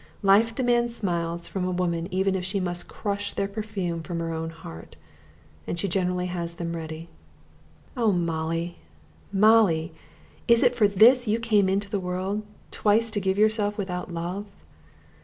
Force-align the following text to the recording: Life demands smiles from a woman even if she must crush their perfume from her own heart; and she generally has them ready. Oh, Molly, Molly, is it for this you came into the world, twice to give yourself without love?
Life 0.23 0.55
demands 0.55 0.95
smiles 0.95 1.47
from 1.47 1.63
a 1.63 1.69
woman 1.69 2.07
even 2.09 2.33
if 2.33 2.43
she 2.43 2.59
must 2.59 2.87
crush 2.87 3.33
their 3.33 3.47
perfume 3.47 4.01
from 4.01 4.17
her 4.17 4.33
own 4.33 4.49
heart; 4.49 4.95
and 5.67 5.77
she 5.77 5.87
generally 5.87 6.25
has 6.25 6.55
them 6.55 6.75
ready. 6.75 7.07
Oh, 7.95 8.11
Molly, 8.11 8.79
Molly, 9.31 9.93
is 10.47 10.63
it 10.63 10.73
for 10.73 10.87
this 10.87 11.27
you 11.27 11.37
came 11.37 11.69
into 11.69 11.87
the 11.87 11.99
world, 11.99 12.43
twice 12.71 13.11
to 13.11 13.21
give 13.21 13.37
yourself 13.37 13.77
without 13.77 14.11
love? 14.11 14.47